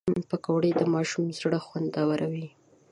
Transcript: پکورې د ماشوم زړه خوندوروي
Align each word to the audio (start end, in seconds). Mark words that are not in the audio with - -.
پکورې 0.29 0.71
د 0.75 0.81
ماشوم 0.93 1.25
زړه 1.39 1.59
خوندوروي 1.65 2.47